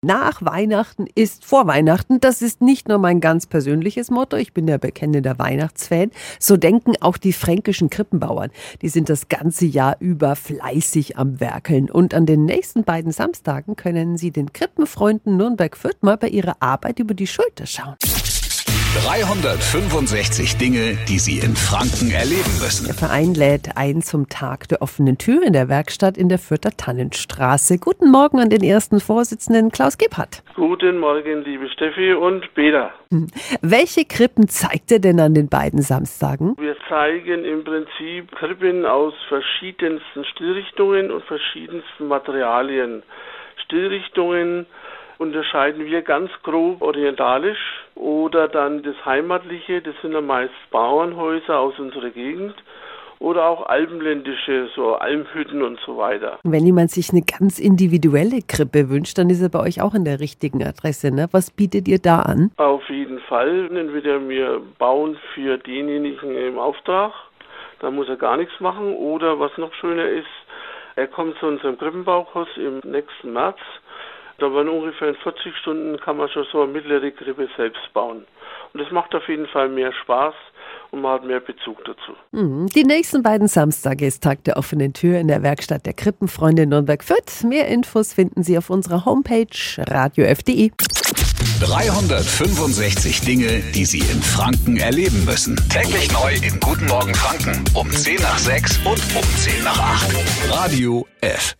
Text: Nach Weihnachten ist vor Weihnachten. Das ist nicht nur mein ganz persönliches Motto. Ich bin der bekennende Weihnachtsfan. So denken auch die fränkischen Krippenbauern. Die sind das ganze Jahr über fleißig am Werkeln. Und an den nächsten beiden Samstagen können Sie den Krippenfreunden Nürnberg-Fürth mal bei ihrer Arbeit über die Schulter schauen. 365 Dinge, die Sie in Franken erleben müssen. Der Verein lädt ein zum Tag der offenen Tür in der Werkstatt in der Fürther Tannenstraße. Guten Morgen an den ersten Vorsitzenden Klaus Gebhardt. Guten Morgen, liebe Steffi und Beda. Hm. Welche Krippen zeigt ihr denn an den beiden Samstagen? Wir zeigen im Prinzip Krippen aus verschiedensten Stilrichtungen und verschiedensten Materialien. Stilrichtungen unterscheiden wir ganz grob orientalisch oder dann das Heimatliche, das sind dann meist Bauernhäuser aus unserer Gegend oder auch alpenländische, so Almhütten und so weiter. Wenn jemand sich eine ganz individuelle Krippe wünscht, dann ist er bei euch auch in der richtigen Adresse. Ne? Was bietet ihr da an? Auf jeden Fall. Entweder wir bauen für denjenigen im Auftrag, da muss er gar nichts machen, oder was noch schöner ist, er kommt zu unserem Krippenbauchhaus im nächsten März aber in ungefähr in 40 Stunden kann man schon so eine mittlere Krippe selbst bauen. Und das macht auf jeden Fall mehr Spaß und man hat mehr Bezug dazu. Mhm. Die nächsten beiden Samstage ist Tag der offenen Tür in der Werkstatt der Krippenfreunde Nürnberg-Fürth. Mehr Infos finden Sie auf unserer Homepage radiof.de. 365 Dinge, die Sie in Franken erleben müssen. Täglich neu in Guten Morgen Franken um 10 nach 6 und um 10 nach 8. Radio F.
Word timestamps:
Nach 0.00 0.44
Weihnachten 0.44 1.08
ist 1.16 1.44
vor 1.44 1.66
Weihnachten. 1.66 2.20
Das 2.20 2.40
ist 2.40 2.62
nicht 2.62 2.86
nur 2.86 2.98
mein 2.98 3.20
ganz 3.20 3.46
persönliches 3.46 4.12
Motto. 4.12 4.36
Ich 4.36 4.52
bin 4.52 4.64
der 4.64 4.78
bekennende 4.78 5.40
Weihnachtsfan. 5.40 6.12
So 6.38 6.56
denken 6.56 6.92
auch 7.00 7.16
die 7.16 7.32
fränkischen 7.32 7.90
Krippenbauern. 7.90 8.52
Die 8.80 8.90
sind 8.90 9.08
das 9.08 9.26
ganze 9.26 9.66
Jahr 9.66 9.96
über 9.98 10.36
fleißig 10.36 11.18
am 11.18 11.40
Werkeln. 11.40 11.90
Und 11.90 12.14
an 12.14 12.26
den 12.26 12.44
nächsten 12.44 12.84
beiden 12.84 13.10
Samstagen 13.10 13.74
können 13.74 14.16
Sie 14.18 14.30
den 14.30 14.52
Krippenfreunden 14.52 15.36
Nürnberg-Fürth 15.36 16.00
mal 16.02 16.16
bei 16.16 16.28
ihrer 16.28 16.54
Arbeit 16.60 17.00
über 17.00 17.14
die 17.14 17.26
Schulter 17.26 17.66
schauen. 17.66 17.96
365 18.96 20.56
Dinge, 20.56 20.96
die 21.06 21.18
Sie 21.18 21.44
in 21.44 21.54
Franken 21.54 22.10
erleben 22.10 22.56
müssen. 22.58 22.86
Der 22.86 22.94
Verein 22.94 23.34
lädt 23.34 23.76
ein 23.76 24.00
zum 24.00 24.30
Tag 24.30 24.66
der 24.68 24.80
offenen 24.80 25.18
Tür 25.18 25.42
in 25.44 25.52
der 25.52 25.68
Werkstatt 25.68 26.16
in 26.16 26.30
der 26.30 26.38
Fürther 26.38 26.70
Tannenstraße. 26.74 27.78
Guten 27.78 28.10
Morgen 28.10 28.40
an 28.40 28.48
den 28.48 28.62
ersten 28.62 28.98
Vorsitzenden 29.00 29.70
Klaus 29.70 29.98
Gebhardt. 29.98 30.42
Guten 30.54 30.98
Morgen, 30.98 31.44
liebe 31.44 31.68
Steffi 31.68 32.14
und 32.14 32.54
Beda. 32.54 32.90
Hm. 33.10 33.26
Welche 33.60 34.06
Krippen 34.06 34.48
zeigt 34.48 34.90
ihr 34.90 35.00
denn 35.00 35.20
an 35.20 35.34
den 35.34 35.50
beiden 35.50 35.82
Samstagen? 35.82 36.56
Wir 36.58 36.76
zeigen 36.88 37.44
im 37.44 37.64
Prinzip 37.64 38.32
Krippen 38.36 38.86
aus 38.86 39.12
verschiedensten 39.28 40.24
Stilrichtungen 40.24 41.10
und 41.10 41.22
verschiedensten 41.24 42.08
Materialien. 42.08 43.02
Stilrichtungen 43.66 44.64
unterscheiden 45.18 45.84
wir 45.84 46.00
ganz 46.02 46.30
grob 46.42 46.80
orientalisch 46.80 47.58
oder 47.98 48.48
dann 48.48 48.82
das 48.82 48.96
Heimatliche, 49.04 49.82
das 49.82 49.94
sind 50.02 50.12
dann 50.12 50.26
meist 50.26 50.52
Bauernhäuser 50.70 51.58
aus 51.58 51.78
unserer 51.78 52.10
Gegend 52.10 52.54
oder 53.18 53.48
auch 53.48 53.66
alpenländische, 53.66 54.68
so 54.76 54.94
Almhütten 54.94 55.62
und 55.62 55.80
so 55.84 55.96
weiter. 55.96 56.38
Wenn 56.44 56.64
jemand 56.64 56.92
sich 56.92 57.10
eine 57.10 57.22
ganz 57.22 57.58
individuelle 57.58 58.40
Krippe 58.46 58.88
wünscht, 58.88 59.18
dann 59.18 59.28
ist 59.28 59.42
er 59.42 59.48
bei 59.48 59.60
euch 59.60 59.82
auch 59.82 59.94
in 59.94 60.04
der 60.04 60.20
richtigen 60.20 60.62
Adresse. 60.62 61.12
Ne? 61.12 61.28
Was 61.32 61.50
bietet 61.50 61.88
ihr 61.88 61.98
da 61.98 62.20
an? 62.20 62.52
Auf 62.56 62.88
jeden 62.88 63.18
Fall. 63.20 63.76
Entweder 63.76 64.26
wir 64.28 64.60
bauen 64.78 65.18
für 65.34 65.58
denjenigen 65.58 66.36
im 66.36 66.58
Auftrag, 66.58 67.12
da 67.80 67.90
muss 67.90 68.08
er 68.08 68.16
gar 68.16 68.36
nichts 68.36 68.60
machen, 68.60 68.94
oder 68.94 69.40
was 69.40 69.56
noch 69.58 69.74
schöner 69.74 70.08
ist, 70.08 70.26
er 70.94 71.06
kommt 71.06 71.36
zu 71.38 71.46
unserem 71.46 71.78
Krippenbauchhaus 71.78 72.48
im 72.56 72.80
nächsten 72.84 73.32
März 73.32 73.58
aber 74.42 74.62
in 74.62 74.68
ungefähr 74.68 75.08
in 75.08 75.16
40 75.16 75.56
Stunden 75.56 75.98
kann 75.98 76.16
man 76.16 76.28
schon 76.28 76.46
so 76.52 76.62
eine 76.62 76.72
mittlere 76.72 77.10
Krippe 77.10 77.48
selbst 77.56 77.92
bauen. 77.92 78.24
Und 78.72 78.82
das 78.82 78.90
macht 78.90 79.14
auf 79.14 79.28
jeden 79.28 79.46
Fall 79.46 79.68
mehr 79.68 79.92
Spaß 79.92 80.34
und 80.90 81.00
man 81.00 81.12
hat 81.12 81.24
mehr 81.24 81.40
Bezug 81.40 81.84
dazu. 81.84 82.16
Mhm. 82.32 82.66
Die 82.68 82.84
nächsten 82.84 83.22
beiden 83.22 83.48
Samstage 83.48 84.06
ist 84.06 84.22
Tag 84.22 84.44
der 84.44 84.56
offenen 84.56 84.92
Tür 84.92 85.18
in 85.18 85.28
der 85.28 85.42
Werkstatt 85.42 85.86
der 85.86 85.94
Krippenfreunde 85.94 86.66
Nürnberg-Fürth. 86.66 87.44
Mehr 87.44 87.68
Infos 87.68 88.12
finden 88.12 88.42
Sie 88.42 88.56
auf 88.58 88.70
unserer 88.70 89.04
Homepage 89.04 89.46
radiof.de. 89.78 90.70
365 91.60 93.20
Dinge, 93.22 93.62
die 93.74 93.84
Sie 93.84 93.98
in 93.98 94.22
Franken 94.22 94.76
erleben 94.76 95.24
müssen. 95.24 95.56
Täglich 95.68 96.12
neu 96.12 96.32
in 96.34 96.60
Guten 96.60 96.86
Morgen 96.86 97.14
Franken 97.14 97.64
um 97.74 97.90
10 97.90 98.16
nach 98.22 98.38
6 98.38 98.78
und 98.78 99.00
um 99.16 99.22
10 99.22 99.64
nach 99.64 99.78
8. 99.78 100.50
Radio 100.50 101.06
F. 101.20 101.56